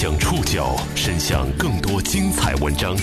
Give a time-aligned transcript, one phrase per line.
[0.00, 2.96] 将触角伸向更多精彩文章，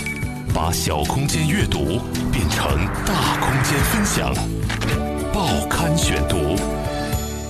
[0.53, 1.99] 把小空间阅读
[2.31, 2.65] 变成
[3.05, 4.33] 大空间分享。
[5.33, 6.55] 报刊选读，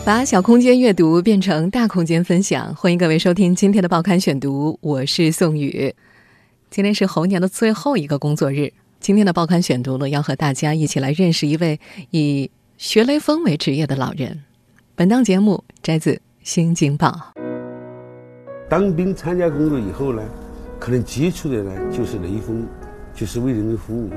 [0.03, 2.73] 把小空间阅读变成大空间分享。
[2.73, 5.93] 欢迎各位收听今天的报刊选读，我是宋宇。
[6.71, 12.49] 今天是猴年的最后一个工作日，今天的报刊选读呢，要和大家一起来认识一位以
[12.79, 14.43] 学雷锋为职业的老人。
[14.95, 17.33] 本档节目摘自《新京报》。
[18.67, 20.23] 当兵参加工作以后呢，
[20.79, 22.67] 可能接触的呢就是雷锋，
[23.13, 24.09] 就是为人民服务。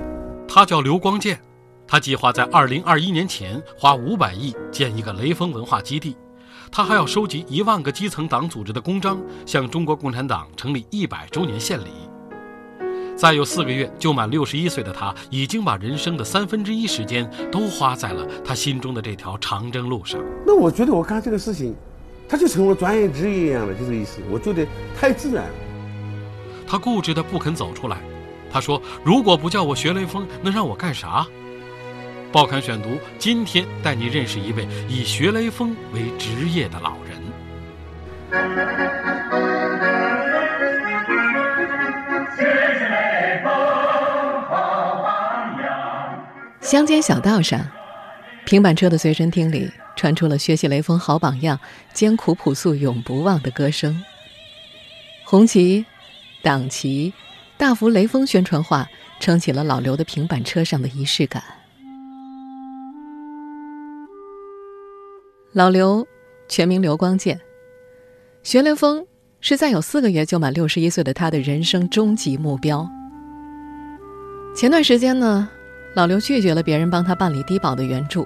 [0.49, 1.39] 他叫刘光建，
[1.87, 6.17] 他计划在二零二一年前花五百亿建一个雷锋文化基地，
[6.73, 11.91] 他还要收集一万个基层党组织的公章，向中国共产党成立一百周年献礼。
[13.15, 20.19] 再有四个月就满六十一岁的他，已经把人生的三分之一时间都花在了他心中的这条长征路上。
[20.47, 21.77] 那我觉得我干这个事情。
[22.29, 24.21] 他就成了专业职业一样的，就这个意思。
[24.31, 24.67] 我觉得
[24.99, 25.55] 太自然了。
[26.67, 27.97] 他固执的不肯走出来。
[28.51, 31.27] 他说：“如果不叫我学雷锋，能让我干啥？”
[32.33, 37.19] 报刊选读，今天带你认识一位以学雷锋为职业的老人。
[46.61, 47.61] 乡间小道上，
[48.45, 49.71] 平板车的随身听里。
[49.99, 51.59] 传出了学习雷锋好榜样、
[51.93, 54.01] 艰苦朴素永不忘的歌声。
[55.25, 55.85] 红旗、
[56.41, 57.13] 党旗、
[57.57, 61.43] 大幅雷锋宣传画撑起了老刘的平板车上的仪式感。
[65.53, 66.07] 老刘
[66.49, 67.41] 全名刘光建，
[68.45, 69.05] 学雷锋
[69.41, 72.89] 是在有四个月就满六十一岁的他的人生终极目标。
[74.55, 75.49] 前段时间呢，
[75.97, 78.25] 老刘拒绝了别人帮他办理低保的援助。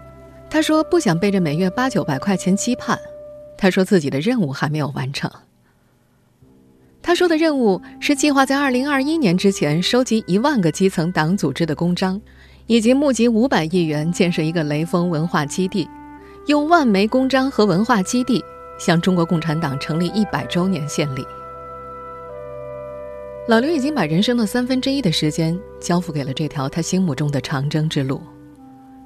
[0.53, 2.99] 他说不想被这每月八九百块钱期盼，
[3.57, 5.31] 他说自己的任务还没有完成。
[7.01, 12.21] 他说的任务是计划在二零二一年之前收集一万个基层党组织的公章，
[12.67, 15.89] 以及募集五百亿元建设一个雷锋文化基地，
[16.49, 18.45] 用万枚公章和文化基地
[18.79, 21.27] 向中国共产党成立一百周年献礼。
[23.49, 28.21] 老刘已经把人生的三分之一的时间交付给了这条他心目中的长征之路，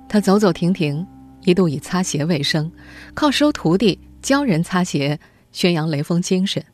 [0.08, 1.06] 他走走停停。
[1.42, 2.70] 一度以擦鞋为生，
[3.14, 5.18] 靠收徒弟、教人擦鞋，
[5.52, 6.64] 宣扬雷锋精神。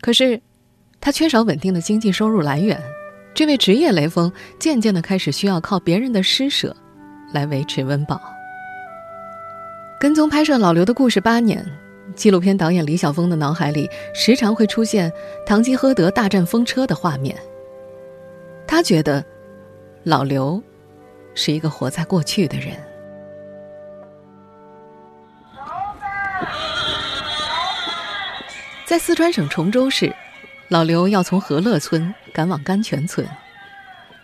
[0.00, 0.40] 可是，
[1.00, 2.80] 他缺少稳定的经济收入来源。
[3.34, 6.76] 这位职业雷锋渐渐的开始需要靠别人的施舍，
[7.32, 8.20] 来维持温饱。
[9.98, 11.64] 跟踪拍摄老刘的故事八年，
[12.14, 15.10] 纪录片导演李晓峰的脑海里时常会出现
[15.46, 17.36] 堂吉诃德大战风车的画面。
[18.66, 19.24] 他觉得，
[20.02, 20.62] 老刘
[21.34, 22.76] 是一个活在过去的人。
[28.84, 30.14] 在四川省崇州市，
[30.68, 33.26] 老刘要从和乐村赶往甘泉村。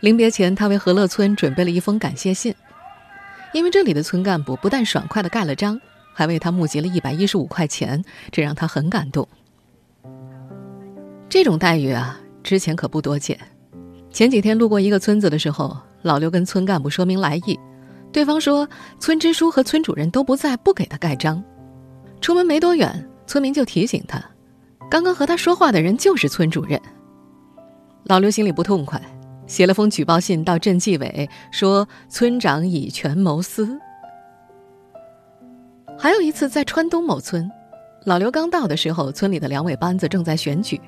[0.00, 2.54] 临别前，他为和乐村准备了一封感谢信，
[3.52, 5.80] 因为这里的村干部不但爽快的盖了章，
[6.12, 9.26] 还为他募集了一百一十五块钱，这让他很感动。
[11.28, 13.38] 这种待遇啊，之前可不多见。
[14.10, 17.58] 前几天路过一个村子的时候，老刘跟村干部说明来意，
[18.12, 18.68] 对方说
[19.00, 21.42] 村支书和村主任都不在，不给他盖章。
[22.20, 24.22] 出门没多远，村民就提醒他。
[24.90, 26.80] 刚刚和他说话的人就是村主任。
[28.04, 29.00] 老刘心里不痛快，
[29.46, 33.78] 写了封举报信到镇纪委，说村长以权谋私。
[35.98, 37.50] 还有一次在川东某村，
[38.04, 40.80] 老刘刚到的时候，村里的两委班子正在选举，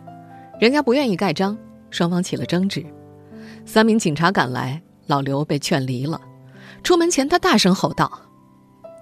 [0.58, 1.58] 人家不愿意盖章，
[1.90, 2.84] 双方起了争执。
[3.66, 6.20] 三名警察赶来，老刘被劝离了。
[6.82, 8.10] 出门前，他大声吼道：“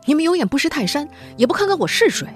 [0.09, 2.27] 你们有眼不识泰山，也不看看我是谁！”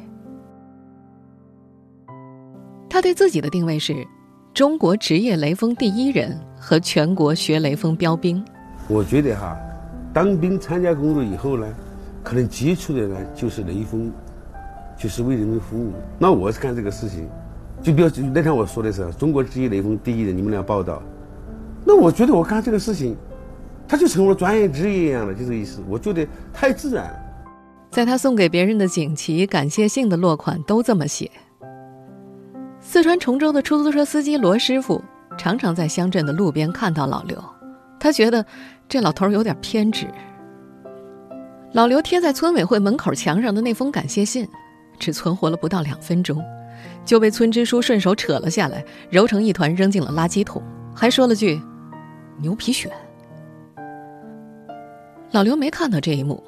[2.87, 4.06] 他对自己的定位是，
[4.53, 8.44] 中国职业雷锋第一人和全国学雷锋标兵。
[8.88, 9.56] 我觉得哈，
[10.12, 11.66] 当兵参加工作以后呢，
[12.22, 14.12] 可能接触的呢就是雷锋，
[14.94, 15.94] 就是为人民服务。
[16.19, 17.27] 那我是干这个事情，
[17.83, 21.03] 就比如那天我说的是中国职业雷锋第一人，你们俩报道。
[21.86, 23.16] 那我觉得我干这个事情，
[23.89, 25.80] 他就成了专业职业一样的，就这意思。
[25.89, 27.22] 我觉得太自然了。
[27.92, 31.30] 在他送给别人的锦旗、感谢信的落款都这么写。
[32.80, 35.04] 四川崇州的出租车司机罗师傅
[35.36, 37.39] 常常在乡镇的路边看到老刘，
[38.00, 38.44] 他觉得
[38.89, 40.06] 这老头有点偏执。
[41.72, 44.48] 老刘贴在村委会门口墙上的那封感谢信，
[44.98, 46.42] 只存活了不到两分钟，
[47.04, 50.62] 就被村支书顺手扯了下来，揉成一团扔进了垃圾桶，
[50.94, 51.60] 还说了句
[52.41, 52.89] “牛皮癣”。
[55.30, 56.42] 老刘没看到这一幕，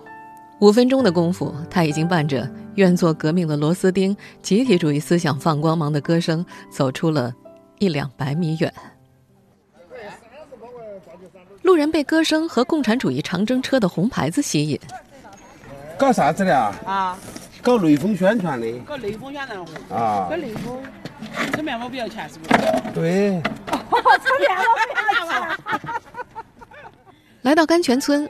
[0.61, 7.35] 五分钟的功夫，他已经伴着愿做革命的螺丝钉、集体主义思想放光芒的歌声，走出了
[7.79, 8.73] 一两百米远。
[11.63, 14.79] 路人被歌声和共产主义长征车的红牌子吸引。
[15.99, 16.75] 搞啥子的啊？
[16.87, 17.19] 啊，
[17.63, 18.71] 搞雷锋宣传的。
[18.81, 19.97] 搞雷锋宣传的。
[19.97, 20.29] 啊。
[20.29, 20.83] 搞雷锋，
[21.55, 22.61] 吃面包不要钱是不是？
[22.93, 23.41] 对。
[23.41, 25.59] 吃面包不要钱。
[27.43, 28.29] 来到甘泉村，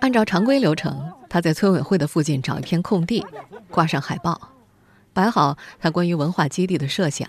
[0.00, 3.24] 按照常规流程，他在村委会的附近找一片空地，
[3.70, 4.38] 挂上海报，
[5.14, 7.26] 摆好他关于文化基地的设想，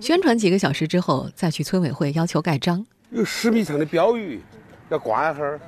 [0.00, 2.86] 宣传几个小时之后，再去村委会要求盖章。
[3.10, 4.40] 有十米长的标语，
[4.88, 5.60] 要挂一会儿，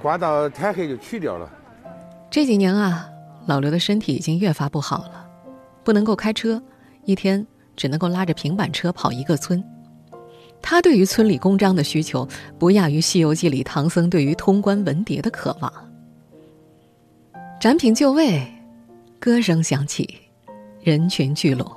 [0.00, 1.46] 挂到天黑就取掉了。
[2.30, 3.06] 这几年啊，
[3.44, 5.28] 老刘的身体已经越发不好了，
[5.84, 6.62] 不能够开车，
[7.04, 7.46] 一天
[7.76, 9.62] 只能够拉着平板车跑一个村。
[10.62, 12.26] 他对于村里公章的需求，
[12.58, 15.70] 不亚于《西游记》里唐僧对于通关文牒的渴望。
[17.60, 18.40] 展品就位，
[19.18, 20.08] 歌声响起，
[20.80, 21.68] 人群聚拢。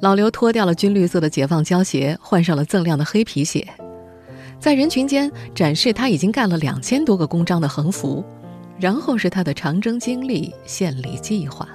[0.00, 3.66] 老刘脱掉了军绿色的解放胶鞋，换上了锃亮的黑皮鞋，
[4.60, 8.24] 在人群间展示他已经盖了两千多个公章的横幅。
[8.78, 11.68] 然后是他的长征经历、献礼计划。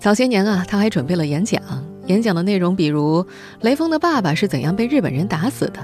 [0.00, 1.62] 早些年啊，他还准备了演讲，
[2.06, 3.24] 演讲的内容比如
[3.60, 5.78] 雷锋的爸爸是怎样被日本人打死的，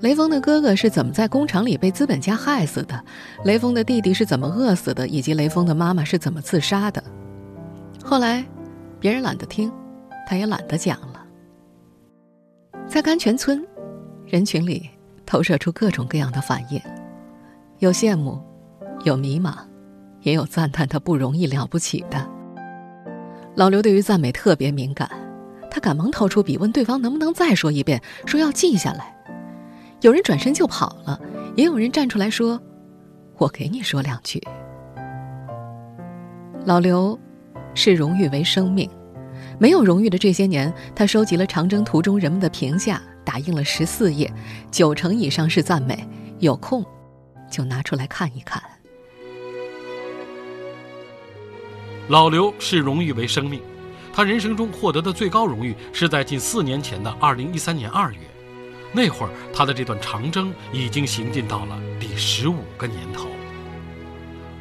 [0.00, 3.04] 雷锋的哥哥是怎么在工厂里被资本家害死的，
[3.44, 7.02] 雷锋的弟弟是怎么饿死的，以及雷锋的妈妈是怎么自杀的。
[8.04, 8.44] 后来，
[9.00, 9.72] 别人懒得听，
[10.26, 11.24] 他也懒得讲了。
[12.86, 13.64] 在甘泉村，
[14.26, 14.88] 人群里
[15.26, 16.80] 投射出各种各样的反应，
[17.78, 18.40] 有羡慕，
[19.04, 19.54] 有迷茫。
[20.22, 22.28] 也有赞叹他不容易了不起的。
[23.54, 25.08] 老刘对于赞美特别敏感，
[25.70, 29.14] 他赶忙掏出笔问对方能不能再说一遍，说要记下来。
[30.00, 31.20] 有人转身就跑了，
[31.56, 32.60] 也有人站出来说
[33.36, 34.40] ：“我给你说两句。”
[36.64, 37.18] 老刘
[37.74, 38.88] 视荣誉为生命，
[39.58, 44.32] 没有荣誉的这些年，他收集了长征途中人们的评价，打印了十四页，
[44.70, 46.06] 九成以上是赞美。
[46.38, 46.84] 有空
[47.50, 48.62] 就拿出来看一看。
[52.06, 53.60] 老刘视荣誉为生命，
[54.12, 58.18] 他人生中获得的最高荣誉是在近四年前的二零一三年二月，
[58.92, 63.28] 那会儿他的这段长征已经行进到了第十五个年头。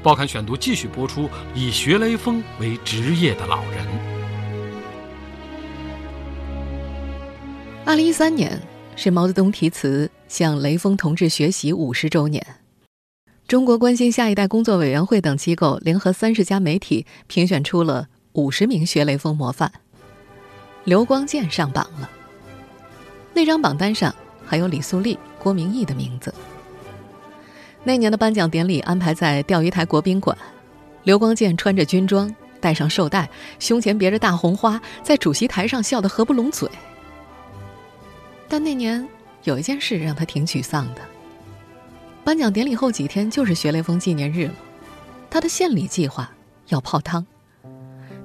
[0.03, 3.85] 报刊选读继续播出以学雷锋为职业的老人。
[7.83, 8.62] 二零一三年
[8.95, 12.45] 是毛泽东题词向雷锋同志学习五十周年。
[13.47, 19.71] 中国关心下一代工作委员会等机构联合三十家媒体评选出了五十名学雷锋模范，
[20.83, 22.09] 刘光健上榜了。
[23.38, 24.12] 那张榜单上
[24.48, 26.34] 还有李素丽、郭明义的名字。
[27.84, 30.36] 那年的颁奖典礼安排在钓鱼台国宾馆，
[31.04, 33.30] 刘光健穿着军装，戴上绶带，
[33.60, 36.68] 胸前别着大红花，在主席台上笑得合不拢嘴。
[38.48, 39.07] 但那年
[39.44, 41.01] 有一件事让他挺沮丧的。
[42.24, 44.54] 颁奖典礼后几天就是学雷锋纪念日了，
[45.30, 46.28] 他的献礼计划
[46.69, 47.24] 要泡汤。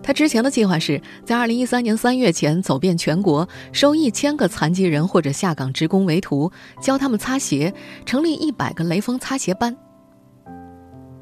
[0.02, 6.50] 他之前的计划是在二零一三年三月前走遍全国，收一千个残疾人或者下岗职工为徒，
[6.81, 7.72] 教他们擦鞋，
[8.04, 9.76] 成立一百个雷锋擦鞋班。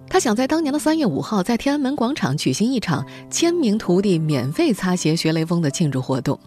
[0.08, 6.38] 他想在当年的三月五号在天安门广场举行一场千名徒弟免费擦鞋学雷锋的庆祝活动。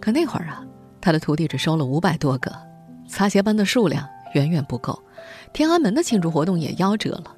[0.00, 0.62] 可那会儿啊，
[1.00, 2.52] 他的徒弟只收了五百多个，
[3.08, 4.06] 擦鞋班的数量。
[4.34, 4.96] 远远不够，
[5.52, 7.34] 天安门的庆祝活动也夭折了。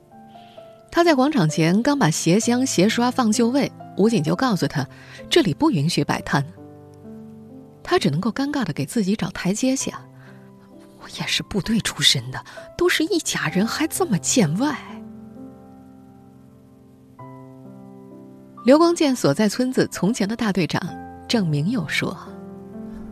[0.95, 4.87] 他在广场前刚把鞋箱、鞋刷放就位，武警就告诉他，
[5.31, 6.45] 这里不允许摆摊。
[7.83, 9.99] 他只能够尴尬的给自己找台阶下。
[11.01, 12.39] 我也是部队出身的，
[12.77, 14.77] 都是一家人，还这么见外。
[18.67, 20.81] 刘光健所在村子从前的大队长
[21.27, 22.15] 郑明友说：“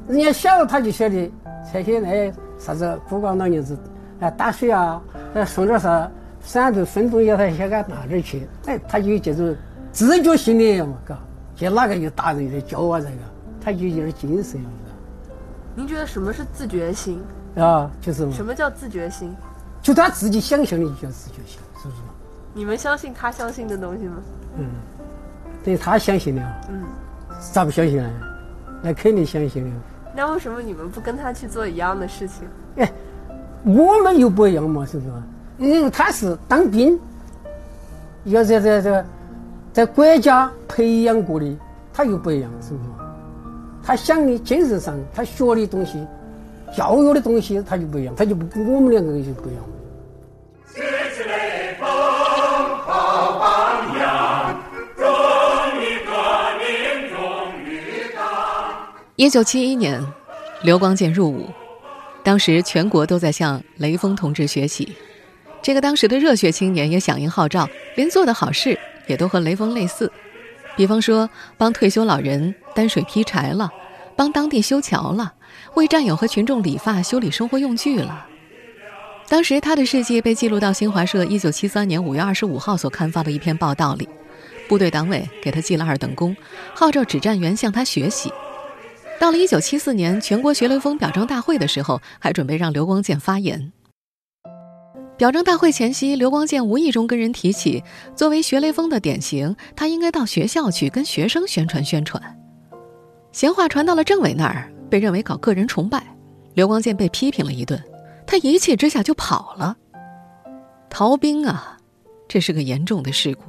[0.06, 1.32] 人家小他就晓得
[1.72, 3.76] 这些那。”啥子孤寡老娘子，
[4.20, 9.54] 哎，打水啊，哎，送点啥散毒分钟要，他先给他拿点去，哎，他就有这种
[9.92, 11.18] 自觉性的嘛，嘎，
[11.54, 13.16] 就哪个有大人在教啊，这个，
[13.60, 14.60] 他就有点精神，
[15.74, 17.22] 您觉得什么是自觉性？
[17.56, 19.34] 啊，就是什么叫自觉性？
[19.82, 22.00] 就他自己想象的就叫自觉性，是不是？
[22.52, 24.16] 你们相信他相信的东西吗？
[24.58, 24.66] 嗯，
[25.64, 26.60] 等于他相信的啊。
[26.70, 26.82] 嗯。
[27.52, 28.10] 咋不相信呢？
[28.82, 29.70] 那肯定相信的。
[30.14, 32.46] 那为什么你们不跟他去做一样的事情？
[32.76, 32.92] 哎，
[33.64, 35.12] 我们又不一样嘛，是不是？
[35.60, 36.98] 因为他是当兵，
[38.24, 39.04] 要在在在
[39.74, 41.54] 在国家培养过的，
[41.92, 42.90] 他又不一样，是不是？
[43.82, 46.02] 他想的、精神上，他学的东西、
[46.74, 49.62] 教育的东西，他就不一样，他就不跟我们两个人就不一样。
[50.72, 50.80] 学
[51.14, 54.58] 习雷锋好榜样，
[54.96, 55.06] 忠
[55.78, 56.10] 于革
[56.58, 57.18] 命忠
[57.66, 58.24] 于党。
[59.16, 60.02] 一九七一年，
[60.62, 61.44] 刘光建入伍，
[62.22, 64.96] 当时全国都在向雷锋同志学习。
[65.62, 70.10] 这个当时的热血青年也响应号召，连做的好事也都和雷锋类似，
[70.76, 73.70] 比方说帮退休老人担水劈柴了，
[74.16, 75.34] 帮当地修桥了，
[75.74, 78.26] 为战友和群众理发修理生活用具了。
[79.28, 84.08] 当时他的事迹被记录到新华社一九七三年五月二十五号所刊发的一篇报道里，
[84.66, 86.34] 部队党委给他记了二等功，
[86.74, 88.32] 号召指战员向他学习。
[89.20, 93.70] 到了一九七四年全国学雷锋表彰大会的时候，还准备让刘光健发言。
[95.20, 97.84] 表彰大会前夕，刘光健无意中跟人提起，
[98.16, 102.40] 作为学雷锋的典型，他应该到学校去跟学生宣传宣传。
[103.30, 106.02] 闲话传到了政委那儿，被认为搞个人崇拜，
[106.54, 107.78] 刘光健被批评了一顿，
[108.26, 109.76] 他一气之下就跑了。
[110.88, 111.76] 逃兵啊，
[112.26, 113.42] 这是个严重的事故。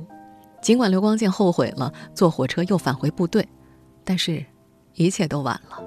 [0.61, 3.47] 尽管刘光健后悔了，坐火车又返回部队，
[4.03, 4.43] 但是，
[4.95, 5.81] 一切都晚了。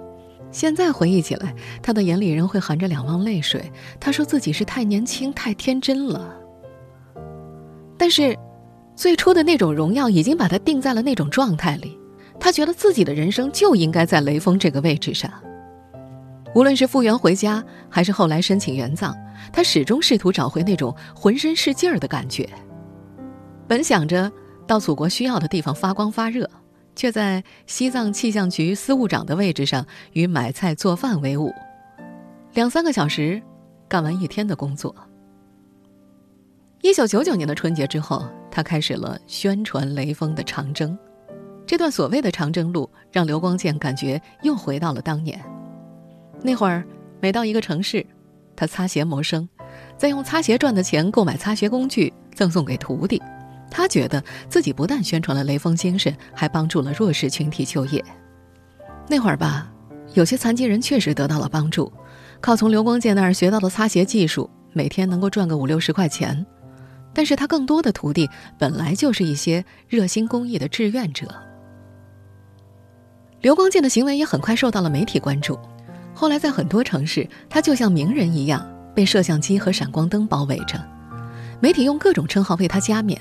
[0.55, 3.73] 现在回忆起来，他的眼里仍会含着两汪泪水。
[3.99, 6.33] 他说自己是太年轻、太天真了。
[7.99, 8.39] 但是，
[8.95, 11.99] 最初的那种荣耀已经把他定在了那种状态里。
[12.39, 15.29] 他觉得自己的人生就应该在雷锋这个位置上。
[16.55, 19.13] 无论是复员回家，还是后来申请援藏，
[19.53, 22.49] 他始终试图找回那种浑身是劲儿的感觉。
[23.67, 24.31] 本想着
[24.69, 26.49] 到祖国需要的地方发光发热。
[26.95, 31.53] 却在西藏气象局司务长的位置上与买菜做饭为伍，
[32.55, 33.43] 两三个小时，
[33.89, 34.95] 干完一天的工作。
[36.83, 40.97] 一九九九年的春节之后，他开始了宣传雷锋的长征。
[41.67, 45.41] 这段所谓的长征路，让刘光健感觉又回到了当年。
[46.43, 46.85] 那会儿，
[47.21, 48.05] 每到一个城市，
[48.55, 49.49] 他擦鞋谋生，
[49.97, 53.21] 再用擦鞋赚的钱购买擦鞋工具，赠送给徒弟。
[53.76, 58.02] 他觉得自己不但宣传了雷锋精神，还帮助了弱势群体就业。
[59.09, 59.69] 那会儿吧，
[60.12, 61.93] 有些残疾人确实得到了帮助，
[62.40, 66.47] 靠从刘光健那儿学到的擦鞋技术，每天能够赚个五六十块钱。
[67.12, 71.26] 但是他更多的徒弟本来就是一些热心公益的志愿者。
[73.40, 75.59] 刘光健的行为也很快受到了媒体关注，
[76.14, 78.64] 后来在很多城市，他就像名人一样
[78.95, 80.81] 被摄像机和闪光灯包围着，
[81.59, 83.21] 媒体用各种称号为他加冕。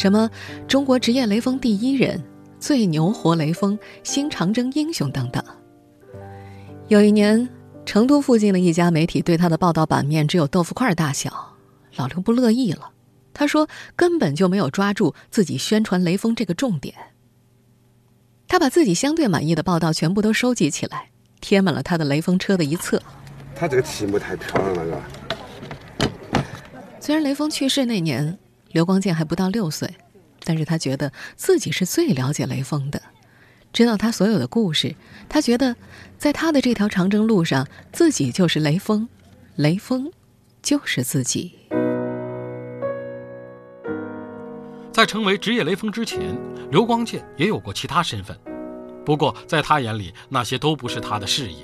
[0.00, 0.30] 什么？
[0.66, 2.24] 中国职业雷锋第一人、
[2.58, 5.44] 最牛活雷锋、新长征英雄等等。
[6.88, 7.46] 有一年，
[7.84, 11.54] 成都附近的一家媒体对他的报道版面只有豆腐块大小，
[11.96, 12.92] 老刘不乐意了。
[13.34, 16.94] 他说：“根本就没有抓住自己宣传雷锋这个重点。”
[18.48, 21.10] 他把自己相对满意的报道全部都收集起来，
[21.42, 23.02] 贴满了他的雷锋车的一侧。
[23.54, 26.44] 他这个题目太漂亮了，是吧？
[26.98, 28.38] 虽然雷锋去世那年。
[28.72, 29.92] 刘光健还不到六岁，
[30.44, 33.02] 但是他觉得自己是最了解雷锋的，
[33.72, 34.94] 知道他所有的故事。
[35.28, 35.74] 他觉得，
[36.18, 39.08] 在他的这条长征路上，自己就是雷锋，
[39.56, 40.10] 雷锋
[40.62, 41.58] 就是自己。
[44.92, 46.36] 在成为职业雷锋之前，
[46.70, 48.38] 刘光健也有过其他身份，
[49.04, 51.58] 不过在他眼里，那些都不是他的事业，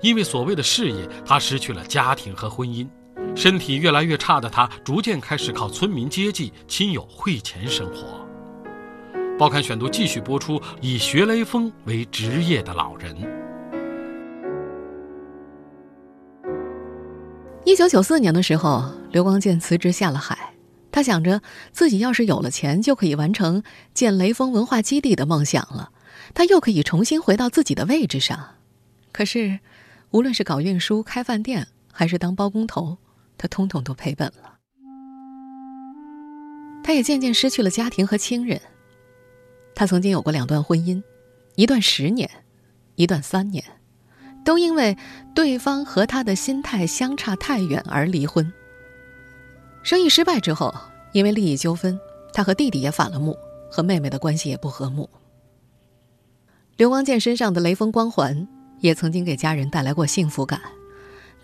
[0.00, 2.86] 因为所谓的事业，他失去了家庭和婚姻。
[3.34, 8.20] 身体越来越差的他，逐渐开始靠村民接济、亲友汇钱生活。
[9.38, 13.16] 报刊选读继续播出：以学雷锋为职业的老人。
[17.64, 20.54] 一九九四年的时候，刘光健辞职下了海，
[20.92, 21.40] 他想着
[21.72, 23.62] 自己要是有了钱，就可以完成
[23.94, 25.90] 建雷锋文化基地的梦想了，
[26.34, 28.56] 他又可以重新回到自己的位置上。
[29.10, 29.60] 可是，
[30.10, 32.98] 无论是搞运输、开饭店，还是当包工头。
[33.42, 34.56] 他通通都赔本了，
[36.84, 38.60] 他也渐渐失去了家庭和亲人。
[39.74, 41.02] 他曾经有过两段婚姻，
[41.56, 42.30] 一段十年，
[42.94, 43.64] 一段三年，
[44.44, 44.96] 都因为
[45.34, 48.52] 对方和他的心态相差太远而离婚。
[49.82, 50.72] 生意失败之后，
[51.12, 51.98] 因为利益纠纷，
[52.32, 53.36] 他和弟弟也反了目，
[53.68, 55.10] 和妹妹的关系也不和睦。
[56.76, 58.46] 刘光健身上的雷锋光环，
[58.78, 60.62] 也曾经给家人带来过幸福感。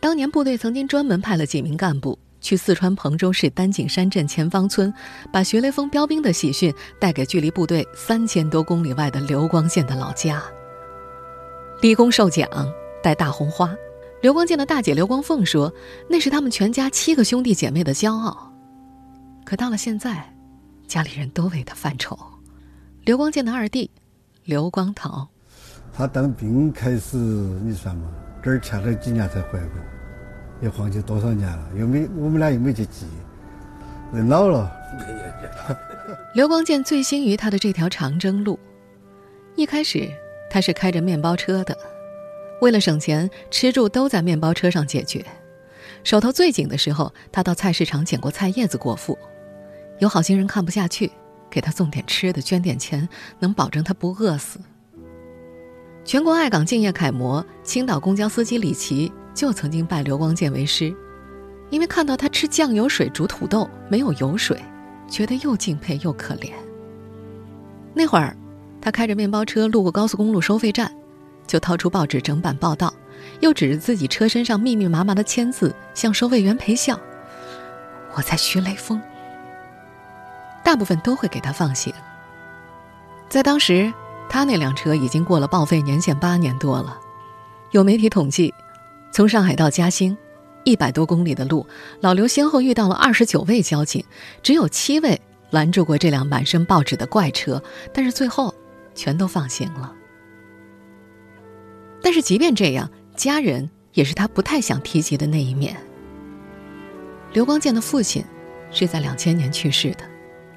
[0.00, 4.93] 当年部队曾经专门派了几名干部去四川彭州市丹景山镇前方村，
[5.33, 10.43] 把学雷锋标兵的喜讯带给距离部队三千多公里外的刘光健的老家。
[11.83, 12.49] 立功受奖，
[13.02, 13.75] 戴大红花。
[14.21, 15.73] 刘光健的大姐刘光凤说
[16.09, 18.52] ：“那是他们全家七个兄弟姐妹的骄傲。”
[19.45, 20.33] 可到了现在，
[20.87, 22.19] 家里人都为他犯愁。
[23.05, 23.90] 刘光健的二弟
[24.45, 25.28] 刘光桃，
[25.93, 28.09] 他当兵开始，你算嘛？
[28.42, 29.80] 这儿欠了几年才回过，
[30.61, 33.07] 也忘记多少年了，又没我们俩又没去记，
[34.12, 34.73] 人老了。
[36.35, 38.59] 刘光健醉心于他的这条长征路。
[39.57, 40.09] 一开始，
[40.50, 41.76] 他是开着面包车的，
[42.61, 45.25] 为了省钱，吃住都在面包车上解决。
[46.04, 49.18] 手头最紧的时候，他到菜市场捡过菜叶子果腹。
[49.99, 51.11] 有好心人看不下去，
[51.50, 53.07] 给他送点吃的，捐点钱，
[53.40, 54.61] 能保证他不饿死。
[56.09, 60.91] 全国爱岗敬业楷模、青岛公交司机李琦就曾经拜刘光健为师，
[61.69, 64.59] 因为看到他吃酱油水煮土豆没有油水，
[65.07, 66.50] 觉得又敬佩又可怜。
[67.93, 68.35] 那会儿，
[68.81, 70.91] 他开着面包车路过高速公路收费站，
[71.47, 72.91] 就掏出报纸整版报道，
[73.41, 76.99] 又指着自己车身上密密麻麻的签字向收费员陪笑
[78.17, 78.99] ：“我在学雷锋。”
[80.65, 81.93] 大部分都会给他放行。
[83.29, 83.93] 在当时，
[84.28, 86.99] 他那辆车已经过了报废年限八年多了。
[87.70, 88.52] 有媒体统计，
[89.11, 90.16] 从上海到嘉兴，
[90.64, 91.66] 一百多公里的路，
[92.00, 94.04] 老刘先后遇到了二十九位交警，
[94.42, 95.20] 只有七位
[95.50, 98.54] 拦住过这辆满身报纸的怪车，但是最后
[98.94, 99.92] 全都放行了。
[102.02, 105.76] 但是即便这样，家人也是他不太想提及的那一面。
[107.32, 108.25] 刘光健的父亲
[108.70, 110.04] 是在两千年去世的。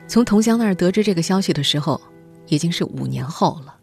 [0.07, 1.99] 从同乡那儿得知这个消息的时候，
[2.51, 3.77] 已经是五年后了。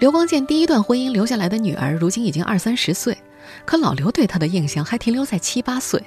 [0.00, 3.16] 刘光健第一段婚姻留下来的女儿，如今已经二三十岁，
[3.64, 6.02] 可老刘对她的印象还停留在七八岁。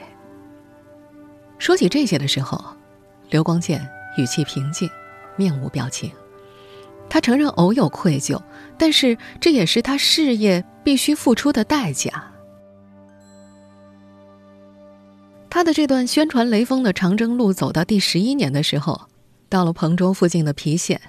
[1.58, 2.62] 说起这些的时候，
[3.30, 4.90] 刘光健语气平静，
[5.38, 6.12] 面无表情。
[7.10, 8.42] 他承认偶有愧疚，
[8.78, 12.32] 但是这也是他事业必须付出的代价。
[15.50, 19.08] 他的这段宣传雷锋的长征路走到第十一年的时候。
[19.50, 21.00] 到了彭州附近的郫县，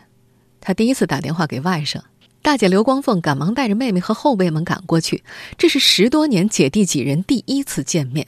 [0.64, 2.00] 他第一次打电话给外甥
[2.40, 5.22] 大姐刘光凤，赶忙带着妹妹和后辈们赶过去。
[5.58, 8.26] 这是十多年姐弟几人第一次见面。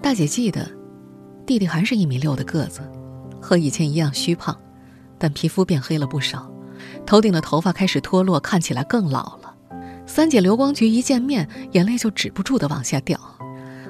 [0.00, 0.70] 大姐记得，
[1.44, 2.80] 弟弟还是一米六的个子，
[3.40, 4.56] 和以前一样虚胖，
[5.18, 6.48] 但皮肤变黑了不少，
[7.04, 9.54] 头顶的头发开始脱落，看起来更老了。
[10.06, 13.18] 三姐刘光菊一见面，眼泪就止不住的往下掉，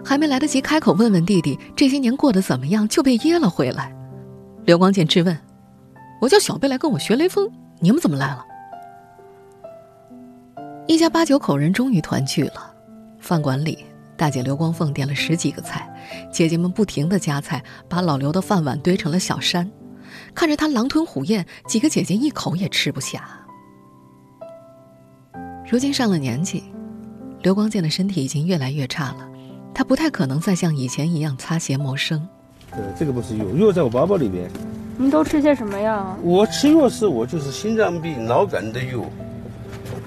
[0.05, 3.95] 还没来得及开口问问弟弟这些年过得怎么样，就被噎了回来。
[4.65, 5.37] 刘光健质问
[6.23, 8.47] ：“我叫小贝来跟我学雷锋，你们怎么来了？”
[10.87, 12.73] 一家八九口人终于团聚了。
[13.19, 13.85] 饭馆里，
[14.17, 15.93] 大姐刘光凤点了十几个菜，
[16.31, 19.69] 姐姐们不停的夹菜，把老刘的饭碗堆成了小山。
[20.33, 23.29] 看着他狼吞虎咽，几个姐姐一口也吃不下。
[25.69, 26.63] 如今上了年纪，
[27.43, 29.29] 刘光健的身体已经越来越差了，
[29.75, 32.29] 他不太可能再像以前一样擦鞋谋生。
[32.71, 34.49] 呃，这个不是药，药在我包包里面。
[34.99, 36.17] 你都吃些什么药？
[36.23, 39.01] 我吃药是我就是心脏病、脑梗的药。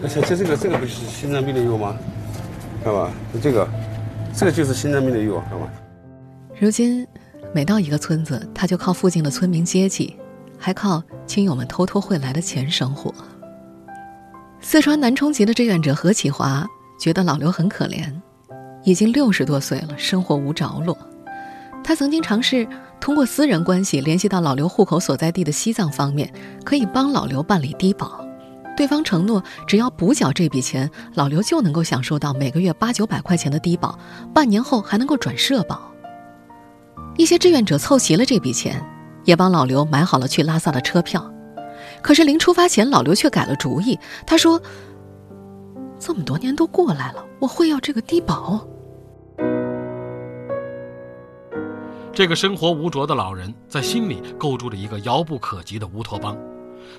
[0.03, 1.95] 而且这这个这个不就是心脏病的药吗？
[2.83, 3.67] 看吧，这个，
[4.35, 5.67] 这个就是心脏病的药，看吧。
[6.59, 7.05] 如今，
[7.53, 10.15] 每到一个村子，他就靠附近的村民接济，
[10.57, 13.13] 还靠亲友们偷偷汇来的钱生活。
[14.61, 16.65] 四川南充籍的志愿者何启华
[16.99, 18.13] 觉得老刘很可怜，
[18.83, 20.97] 已经六十多岁了，生活无着落。
[21.85, 22.67] 他曾经尝试
[22.99, 28.25] 通过私人关系联系到老刘户口所在地的西藏方面，可以帮老刘办理低保。
[28.75, 33.99] 对方承诺，只要补缴这笔钱，老刘就能够享受到每个月八九百块钱的低保，
[34.33, 35.79] 半年后还能够转社保。
[37.17, 38.83] 一些志愿者凑齐了这笔钱，
[39.23, 41.31] 也帮老刘买好了去拉萨的车票。
[42.01, 43.99] 可是临出发前，老刘却改了主意。
[44.25, 44.59] 他说
[45.99, 48.67] ：“这么多年都过来了，我会要这个低保。”
[52.15, 56.37] 这个生活无着的老人在心里构筑着一个遥不可及的乌托邦，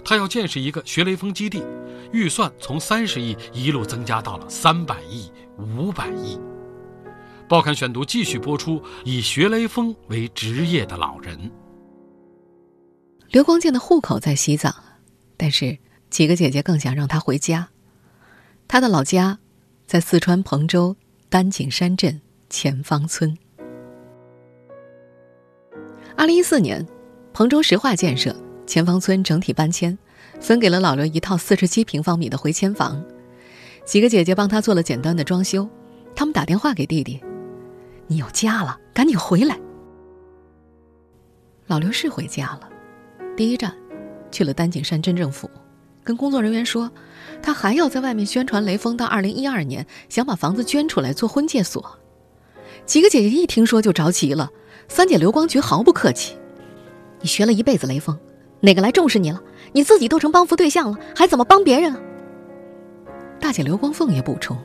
[0.05, 1.65] 他要建设一个学雷锋基地，
[2.13, 6.39] 预算从三十亿一路增加到了三百亿、五百亿。
[7.49, 11.51] 报刊选读继续播出：以学雷锋为职业的老人。
[13.31, 14.75] 刘光健的户口在西藏，
[15.39, 15.79] 但是
[16.11, 17.71] 几个姐姐更想让他回家。
[18.69, 19.39] 他的老家
[19.87, 20.95] 在四川彭州
[21.31, 23.35] 丹景山镇前方村。
[26.19, 26.85] 二零一四年，
[27.35, 28.35] 彭州石化建设
[28.67, 29.97] 前方村整体搬迁，
[30.41, 33.05] 分给了老刘一套四十七平方米的回迁房。
[33.85, 35.69] 几个姐姐帮他做了简单的装修。
[36.15, 37.21] 他们打电话给弟弟
[38.09, 39.61] ：“你有家了，赶紧回来。”
[41.69, 42.71] 老刘是回家了，
[43.37, 43.77] 第一站
[44.31, 45.51] 去了丹景山镇政府，
[46.03, 46.91] 跟工作人员说，
[47.43, 51.99] 他还要在外面宣传雷锋到二零一二年，想把房子捐出来做婚介所。
[52.87, 54.51] 几个姐姐一听说就着急了。
[54.89, 56.37] 三姐刘光菊毫不客气
[57.21, 58.19] ：“你学了一辈子雷锋，
[58.61, 59.43] 哪个来重视你了？
[59.73, 62.01] 你自己都成帮扶对象了，还怎么帮别人啊？”
[63.39, 64.57] 大姐刘光凤也补充：“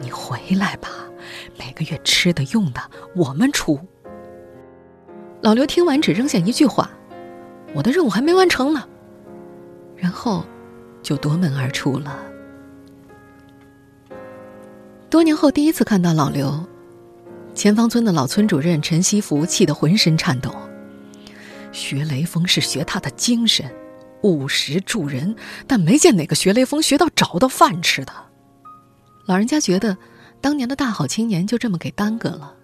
[0.00, 0.88] 你回来吧，
[1.58, 2.80] 每个月吃的用的
[3.14, 3.78] 我们出。”
[5.42, 6.90] 老刘听完只扔下一句话
[7.74, 8.88] ：“我的任务还没完成呢。”
[9.96, 10.44] 然后
[11.02, 12.18] 就夺门而出了。
[15.08, 16.64] 多年后第一次看到老刘，
[17.56, 20.54] 前方村的老村主任陈希福气得浑身颤抖。
[21.72, 23.74] 学雷锋是学他的精神，
[24.22, 25.34] 务实助人，
[25.66, 28.12] 但没见哪个学雷锋学到找到饭吃的。
[29.26, 29.96] 老人家觉得，
[30.42, 32.54] 当年的大好青年就这么给耽搁了。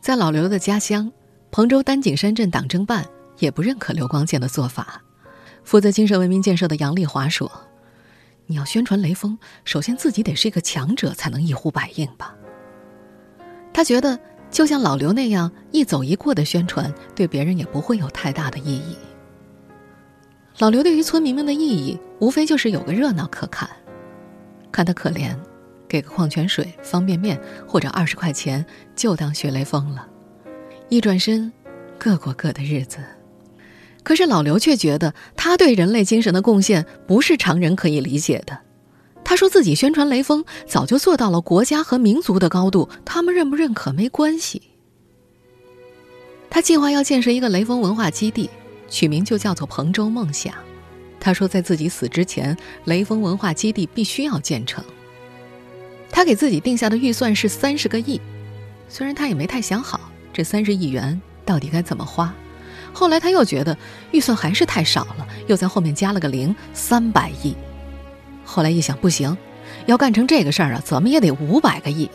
[0.00, 1.10] 在老刘的家乡，
[1.50, 3.04] 彭州丹景山镇党政办
[3.40, 5.02] 也不认可刘光建的做法。
[5.64, 7.50] 负责精神文明建设的杨丽华说
[8.46, 12.32] ：“你要宣传雷锋，首先自己得是一个强者，才能一呼百应吧。”
[13.76, 14.18] 他觉得，
[14.50, 18.96] 就像老刘那样一走一过的宣传，对别人也不会有太大的意义。
[20.60, 23.68] 老刘对于村民们的意义，无非就是有个热闹可看。
[24.72, 25.36] 看他可怜，
[25.86, 30.08] 给个矿泉水、方便面或者二十块钱，就当学雷锋了。
[30.88, 31.52] 一转身，
[31.98, 32.96] 各过各的日子。
[34.02, 38.58] 可是老刘却觉得，他对人类精神的贡献不是常人可以理解的。
[39.28, 44.62] 他说自己宣传雷锋，早就做到了国家和民族的高度，他们认不认可没关系。
[46.48, 48.48] 他计划要建设一个雷锋文化基地，
[48.88, 50.54] 取名就叫做“彭州梦想”。
[51.18, 54.84] 他说，在自己死之前，雷锋文化基地必须要建成。
[56.08, 58.20] 他给自己定下的预算是三十个亿，
[58.88, 60.00] 虽然他也没太想好
[60.32, 62.32] 这三十亿元到底该怎么花。
[62.92, 63.76] 后来他又觉得
[64.12, 67.56] 预算还是太少了，又在后面加了个零，三百亿。
[68.46, 69.36] 后来一想，不行，
[69.84, 72.08] 要干成这个事儿啊，怎么也得五百个亿。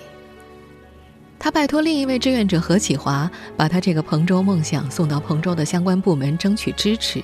[1.38, 7.22] 他拜托另一位志愿者何启华，把他这个彭州梦想送到彭州的相关部门争取支持。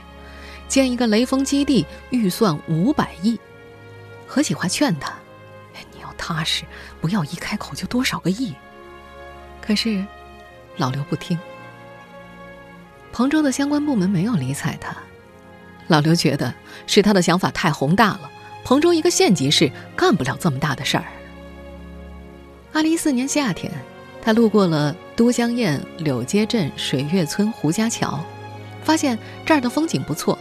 [0.67, 3.39] 建一个雷锋基地，预算五百亿。
[4.27, 5.13] 何启华劝他
[5.93, 6.65] ：“你要踏实，
[6.99, 8.53] 不要一开口就多少个亿。”
[9.61, 10.05] 可是
[10.75, 11.39] 老刘不听。
[13.13, 14.95] 彭州的相关部门没有理睬他。
[15.87, 16.53] 老刘觉得
[16.85, 18.29] 是他的想法太宏大了，
[18.67, 21.05] 彭州一个县级市干不了这么大的事儿。
[22.73, 23.71] 二零一四年夏天，
[24.21, 28.19] 他路过了都江堰柳街镇水月村胡家桥，
[28.83, 30.37] 发现这儿的风景不错。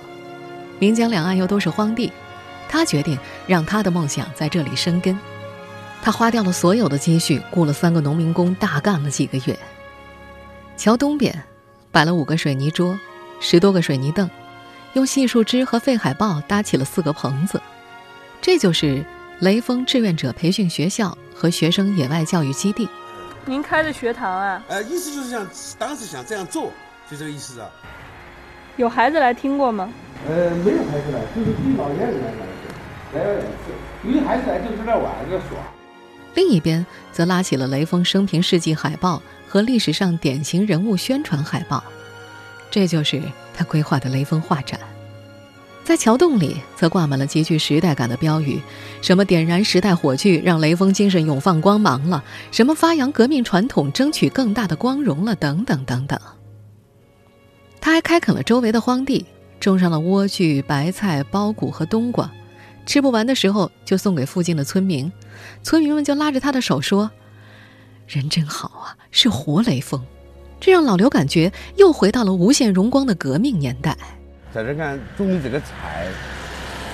[0.81, 2.11] 岷江两岸又都是荒地，
[2.69, 5.17] 他决定让他的梦想在这里生根。
[6.03, 9.57] 他花掉了所有的积蓄，雇了三个农民工，大干了几个月。
[10.77, 11.45] 桥东边
[11.93, 12.99] 摆了五个水泥桌，
[13.39, 14.29] 十多个水泥凳，
[14.95, 17.63] 用细树枝和废海报搭起了四个棚子。
[18.47, 19.05] 这就是
[19.41, 22.89] 雷锋志愿者培训学校和学生野外教育基地。
[23.45, 24.63] 您开的学堂啊？
[24.69, 25.45] 呃，意思就是想
[25.77, 26.71] 当时想这样做，
[27.11, 27.69] 就这个意思啊。
[28.77, 29.93] 有孩子来听过吗？
[30.29, 32.31] 呃，没有孩子来，就是听老年人来
[33.15, 34.17] 来来两次。
[34.17, 35.59] 有孩子来就是来玩来耍。
[36.35, 41.83] 另一边则拉起了雷锋生平事迹海报和历史上典型人物宣传海报，
[42.71, 43.21] 这就是
[43.53, 44.79] 他规划的雷锋画展。
[45.87, 48.61] 在桥洞里则挂满了极具时代感的标语，
[49.01, 52.21] 什么点燃时代火炬，让雷锋精神永放光芒了；
[52.51, 56.19] 什么发扬革命传统，争取更大的光荣了，等等等等。
[57.81, 59.25] 他还开垦了周围的荒地，
[59.61, 62.29] 种上了莴苣、白菜、苞谷和冬瓜，
[62.85, 65.13] 吃不完的时候就送给附近的村民。
[65.63, 67.09] 村民们就拉着他的手说
[68.09, 70.05] ：“人真好啊，是活雷锋。”
[70.59, 73.97] 这让老刘感觉又回到了无限荣光的革命年代。
[74.57, 76.09] 在这看种的这个菜，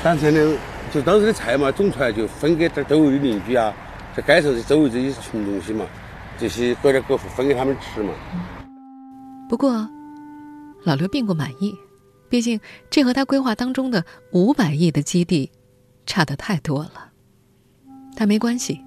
[0.03, 0.57] 当前的
[0.93, 3.73] 就当时的菜嘛，种出来就分给这周围的邻居啊，
[4.17, 5.87] 这街上的周围这些群众些嘛，
[6.37, 8.13] 这些各家各户分给他们吃嘛。
[9.49, 9.89] 不过。
[10.85, 11.79] 老刘并不满意，
[12.29, 12.59] 毕竟
[12.91, 15.53] 这和他规划当中的五百亿的基地
[16.07, 17.11] 差得太多了。
[18.17, 18.81] 但没关系，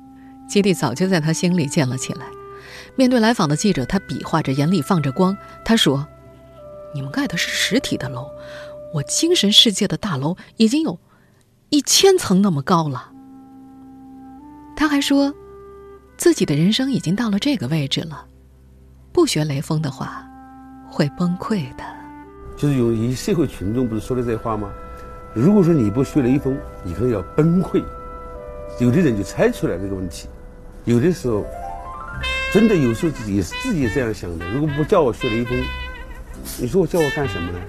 [0.45, 2.25] 基地早就在他心里建了起来。
[2.97, 5.37] 面对来访的记者，他比划着，眼里放着光。
[5.63, 6.05] 他说
[6.95, 8.31] ：“你们盖的是实体的楼，
[8.93, 10.97] 我精神世界的大楼已经有
[11.69, 13.11] 一千层那么高了。”
[14.75, 15.33] 他还说，
[16.17, 18.25] 自己的人生已经到了这个位置了，
[19.11, 20.25] 不学雷锋的话。
[20.87, 21.83] 会崩溃的，
[22.55, 24.71] 就是有一些社会群众不是说的这话吗？
[25.33, 27.83] 如果说你不学雷锋，你可能要崩溃。
[28.79, 30.29] 有的人就猜出来这个问题，
[30.85, 31.45] 有的时候
[32.53, 34.49] 真的有时候也是自己这样想的。
[34.51, 35.61] 如果不叫我学雷锋，
[36.59, 37.59] 你说我叫我干什么呢？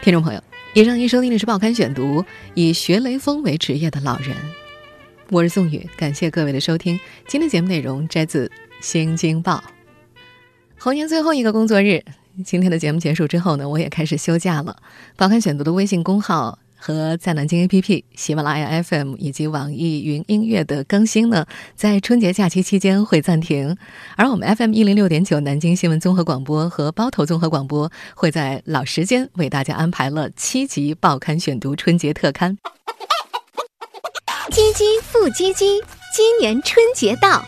[0.00, 0.42] 听众朋友，
[0.74, 2.22] 以上您收听的是《报刊选读》，
[2.54, 4.36] 以学雷锋为职业的老人，
[5.30, 6.98] 我是宋宇，感谢各位的收听。
[7.28, 8.50] 今天节目内容摘自。
[8.80, 9.62] 新京报，
[10.76, 12.02] 猴年最后一个工作日，
[12.44, 14.76] 今天的节目结束之后呢，我也开始休假了。
[15.16, 23.76] 报刊选读的微信公号和在南京 APP、喜马拉雅 FM 以及网易云音乐的更新呢，在春节假期期间会暂停。
[24.16, 32.58] 而我们 FM 一零六点九南京新闻综合广播和包头综合广播会在老时间为大家安排了七集报刊选读春节特刊。
[34.50, 35.80] 唧唧复唧唧，
[36.12, 37.46] 今年春节到，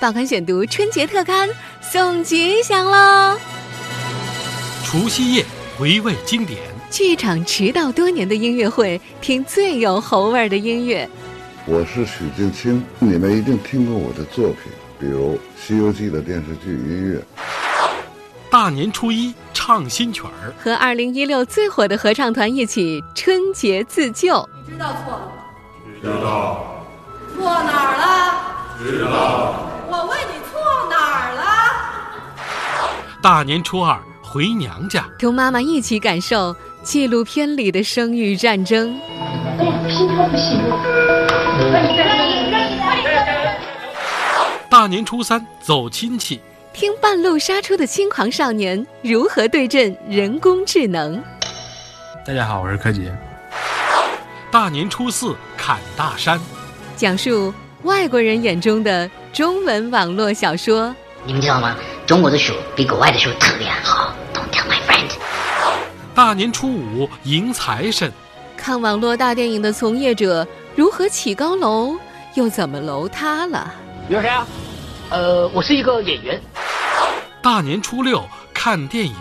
[0.00, 1.48] 报刊选读春节特刊
[1.80, 3.38] 送吉祥喽！
[4.84, 5.46] 除夕夜
[5.78, 6.58] 回味经典，
[6.92, 11.08] 去一场迟到多年的音乐会，听最有猴味儿的音乐。
[11.64, 17.24] 我是许镜清，你们一定听过我的作品，比如《西游记》的电视剧音乐。
[18.50, 24.46] 大年初一唱新曲儿，和二零一六最火的合唱团一起春节自救。
[24.66, 25.32] 你知道错了吗？
[26.02, 26.84] 知道。
[27.34, 28.84] 错哪儿了？
[28.84, 29.66] 知道。
[29.88, 32.90] 我问你错哪儿了？
[33.22, 38.98] 大年初二回娘家，同妈妈一起感受纪录片里的生育战争。
[39.58, 40.60] 哎呀，心跳不行
[44.68, 46.40] 大年初三走亲戚。
[46.72, 51.22] 听半路杀出的轻狂少年如何对阵人工智能。
[52.26, 53.14] 大家好，我是柯洁。
[54.50, 56.40] 大年初四砍大山，
[56.96, 60.92] 讲述外国人眼中的中文网络小说。
[61.24, 61.76] 你们知道吗？
[62.06, 64.12] 中国的书比国外的书特别好。
[66.14, 68.12] 大年初五迎财神，
[68.54, 70.46] 看网络大电影的从业者
[70.76, 71.96] 如何起高楼，
[72.34, 73.72] 又怎么楼塌了？
[74.06, 74.46] 你是谁啊？
[75.08, 76.38] 呃，我是一个演员。
[77.40, 78.22] 大年初六
[78.52, 79.14] 看电影，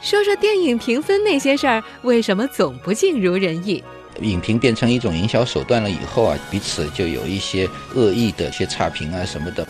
[0.00, 3.84] 说说电影评分那些事儿，为什么总不尽如人意？
[4.20, 9.66] 影评变成一种营销手段了以后啊，彼此就有一些恶意的一些差评啊什么的。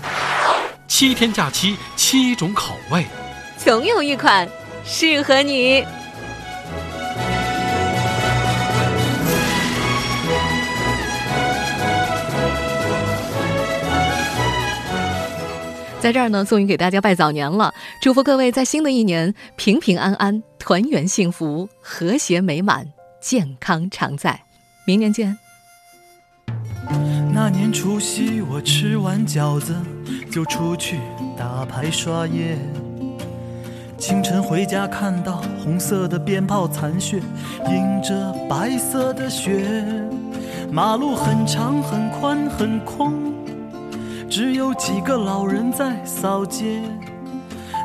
[0.87, 3.05] 七天假期，七种口味，
[3.57, 4.49] 总有一款
[4.85, 5.85] 适合你。
[16.05, 22.87] 在这儿呢，宋宇给大家拜早年了，祝福各位在新的一年平平安安、团圆幸福、和谐美满、
[23.23, 24.39] 健康常在。
[24.85, 25.39] 明年见。
[27.33, 29.75] 那年除夕，我吃完饺子
[30.31, 31.01] 就出去
[31.39, 32.59] 打牌刷夜。
[33.97, 37.23] 清晨回家，看到红色的鞭炮残雪
[37.67, 39.83] 映着白色的雪，
[40.71, 43.34] 马路很长很宽很空。
[44.37, 46.81] 只有几个老人在扫街，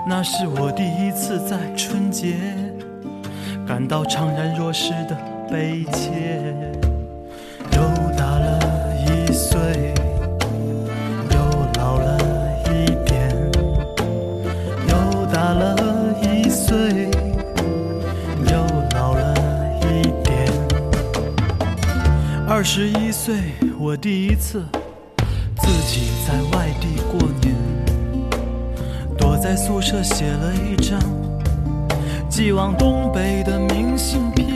[0.07, 2.37] 那是我第一次在春节
[3.67, 5.15] 感到怅然若失的
[5.47, 6.55] 悲切。
[7.73, 7.83] 又
[8.17, 8.59] 大了
[9.05, 9.93] 一岁，
[11.29, 11.37] 又
[11.77, 12.17] 老了
[12.65, 13.29] 一点，
[14.87, 15.75] 又大了
[16.19, 17.11] 一岁，
[18.47, 18.57] 又
[18.95, 19.35] 老了
[19.81, 20.51] 一点。
[22.47, 23.35] 二十一岁，
[23.79, 24.65] 我第一次。
[25.91, 27.55] 己在外地过年，
[29.17, 30.99] 躲在宿舍写了一张
[32.29, 34.47] 寄往东北的明信片。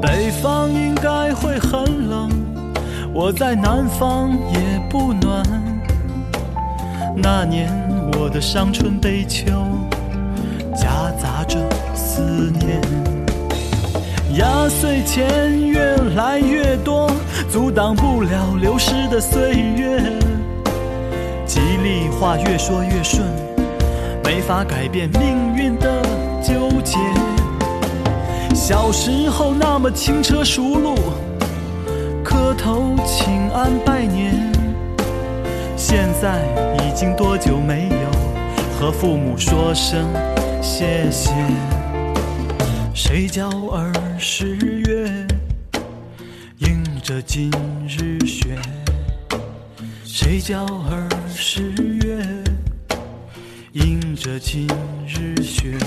[0.00, 2.30] 北方应该会很冷，
[3.12, 5.42] 我在南方也不暖。
[7.16, 7.68] 那年
[8.12, 9.46] 我的伤春悲秋
[10.72, 11.58] 夹杂着
[11.96, 12.80] 思念。
[14.36, 17.10] 压岁钱越来越多，
[17.58, 20.00] 阻挡不了流逝的岁月。
[21.44, 23.26] 吉利话越说越顺，
[24.22, 26.00] 没法改变命运的
[26.40, 26.96] 纠结。
[28.54, 30.94] 小时候那么轻车熟路，
[32.22, 34.36] 磕头请安拜年。
[35.76, 36.44] 现在
[36.86, 40.06] 已经多久没有和父母说声
[40.62, 41.32] 谢谢？
[42.94, 44.54] 谁叫儿时
[44.86, 45.10] 月
[47.08, 47.50] 映着今
[47.86, 48.54] 日雪？
[50.04, 52.22] 谁教儿时月
[53.72, 54.68] 映着今
[55.06, 55.78] 日雪？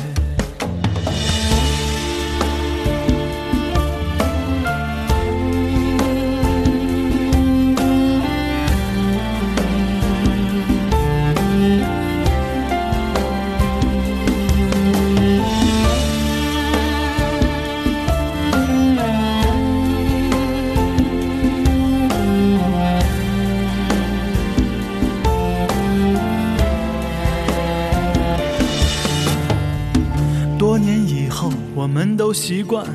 [32.32, 32.86] 都习惯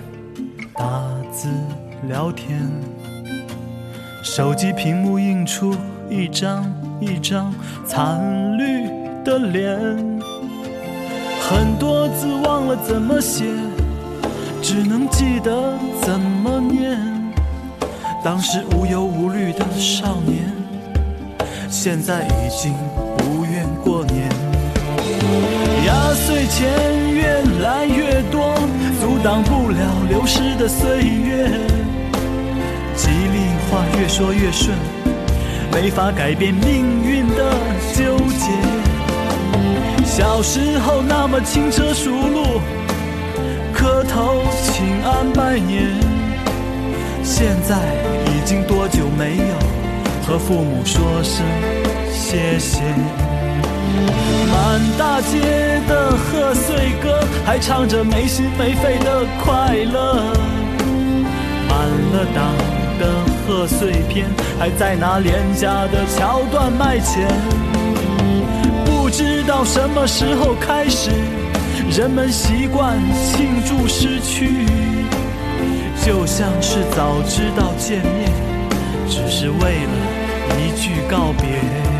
[0.74, 0.82] 打
[1.30, 1.50] 字
[2.08, 2.58] 聊天，
[4.22, 5.74] 手机屏幕映出
[6.08, 6.64] 一张
[7.02, 7.52] 一张
[7.86, 8.18] 惨
[8.56, 8.88] 绿
[9.26, 9.78] 的脸，
[11.38, 13.44] 很多字忘了怎么写，
[14.62, 16.98] 只能记得怎么念。
[18.24, 20.50] 当时无忧无虑的少年，
[21.68, 22.72] 现在已经
[23.18, 24.30] 不愿过年。
[25.86, 28.05] 压岁钱越来越，
[29.26, 31.50] 挡不了流逝的岁月。
[32.94, 34.78] 吉利话越说越顺，
[35.72, 37.52] 没法改变命运的
[37.92, 38.46] 纠结。
[40.04, 42.60] 小时候那么轻车熟路，
[43.74, 45.90] 磕头请安拜年，
[47.24, 47.74] 现在
[48.26, 51.44] 已经多久没有和父母说声
[52.12, 52.80] 谢谢？
[54.52, 60.32] 满大街的贺岁歌，还唱着没心没肺的快乐。
[61.68, 62.54] 满了档
[62.98, 63.06] 的
[63.46, 64.26] 贺岁片，
[64.58, 67.28] 还在拿廉价的桥段卖钱。
[68.84, 71.10] 不知道什么时候开始，
[71.90, 74.66] 人们习惯庆祝失去，
[76.04, 78.30] 就像是早知道见面，
[79.08, 79.94] 只是为了
[80.58, 81.95] 一句告别。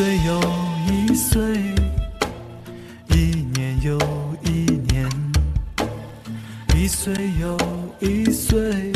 [0.00, 0.40] 岁又
[0.88, 1.42] 一岁，
[3.10, 3.98] 一年又
[4.42, 5.06] 一年，
[6.74, 7.54] 一岁又
[8.00, 8.90] 一岁，